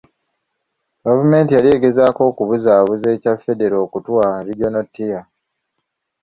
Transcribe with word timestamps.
Gavumenti 1.05 1.51
yali 1.53 1.69
egezaako 1.75 2.21
kubuzaabuza 2.37 3.07
ekya 3.15 3.33
Federo 3.43 3.77
okutuwa 3.85 4.25
Regional 4.47 4.85
tier. 4.93 5.25